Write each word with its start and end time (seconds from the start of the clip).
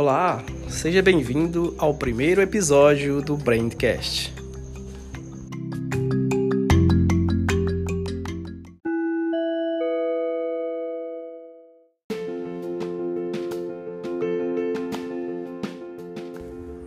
Olá, 0.00 0.44
seja 0.68 1.02
bem-vindo 1.02 1.74
ao 1.76 1.92
primeiro 1.92 2.40
episódio 2.40 3.20
do 3.20 3.36
Brandcast. 3.36 4.32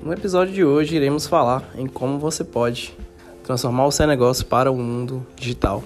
No 0.02 0.14
episódio 0.14 0.54
de 0.54 0.64
hoje 0.64 0.96
iremos 0.96 1.28
falar 1.28 1.70
em 1.75 1.88
como 1.88 2.18
você 2.18 2.46
pode 2.46 2.98
transformar 3.43 3.88
o 3.88 3.91
seu 3.91 4.07
negócio 4.07 4.46
para 4.46 4.71
o 4.71 4.78
mundo 4.78 5.28
digital, 5.36 5.84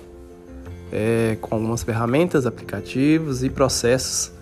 é, 0.92 1.39
com 1.42 1.55
algumas 1.55 1.82
ferramentas, 1.82 2.46
aplicativos 2.46 3.44
e 3.44 3.50
processos 3.50 4.34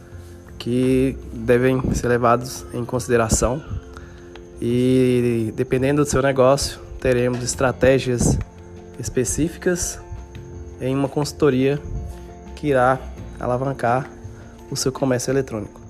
que 0.64 1.18
devem 1.34 1.82
ser 1.94 2.08
levados 2.08 2.66
em 2.74 2.86
consideração. 2.86 3.62
E 4.62 5.52
dependendo 5.58 6.06
do 6.06 6.10
seu 6.10 6.22
negócio, 6.22 6.80
teremos 7.02 7.44
estratégias 7.44 8.40
específicas 8.98 10.00
em 10.80 10.96
uma 10.96 11.10
consultoria 11.10 11.78
que 12.56 12.68
irá 12.68 12.98
alavancar 13.42 14.10
o 14.72 14.76
seu 14.78 14.90
comércio 14.90 15.32
eletrônico. 15.32 15.83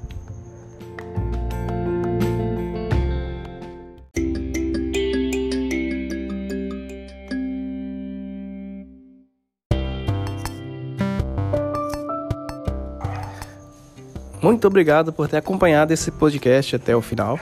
Muito 14.43 14.67
obrigado 14.67 15.13
por 15.13 15.29
ter 15.29 15.37
acompanhado 15.37 15.93
esse 15.93 16.11
podcast 16.11 16.75
até 16.75 16.93
o 16.93 17.01
final. 17.01 17.39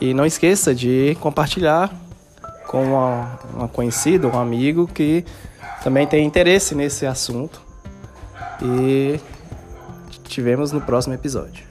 E 0.00 0.14
não 0.14 0.24
esqueça 0.24 0.72
de 0.72 1.16
compartilhar 1.20 1.92
com 2.68 2.84
uma, 2.84 3.40
uma 3.52 3.68
conhecida, 3.68 4.28
um 4.28 4.38
amigo 4.38 4.86
que 4.86 5.24
também 5.82 6.06
tem 6.06 6.24
interesse 6.24 6.72
nesse 6.72 7.04
assunto. 7.04 7.60
E 8.62 9.18
tivemos 10.22 10.70
no 10.70 10.80
próximo 10.80 11.14
episódio. 11.14 11.64